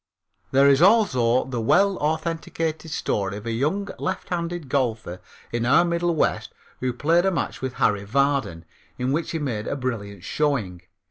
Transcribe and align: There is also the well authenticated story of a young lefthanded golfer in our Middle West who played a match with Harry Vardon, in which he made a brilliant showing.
There 0.49 0.67
is 0.67 0.81
also 0.81 1.45
the 1.45 1.61
well 1.61 1.97
authenticated 1.97 2.89
story 2.89 3.37
of 3.37 3.45
a 3.45 3.51
young 3.51 3.87
lefthanded 3.99 4.67
golfer 4.67 5.19
in 5.51 5.63
our 5.63 5.85
Middle 5.85 6.15
West 6.15 6.53
who 6.79 6.91
played 6.91 7.23
a 7.23 7.29
match 7.29 7.61
with 7.61 7.73
Harry 7.73 8.03
Vardon, 8.03 8.65
in 8.97 9.11
which 9.11 9.29
he 9.29 9.37
made 9.37 9.67
a 9.67 9.75
brilliant 9.75 10.23
showing. 10.23 10.81